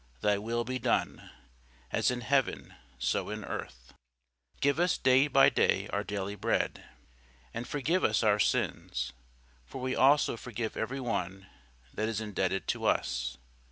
[0.21, 1.29] Thy will be done,
[1.91, 3.93] as in heaven, so in earth.
[4.59, 6.83] Give us day by day our daily bread.
[7.53, 9.13] And forgive us our sins;
[9.63, 11.45] for we also forgive every one
[11.93, 13.37] that is indebted to us.